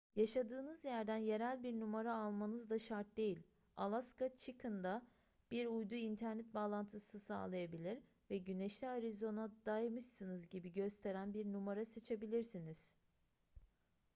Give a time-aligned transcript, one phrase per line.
[0.15, 3.39] yaşadığınız yerden yerel bir numara almanız da şart değil
[3.77, 5.07] alaska chicken'da
[5.51, 7.97] bir uydu internet bağlantısı sağlayabilir
[8.29, 12.95] ve güneşli arizona'daymışsınız gibi gösteren bir numara seçebilirsiniz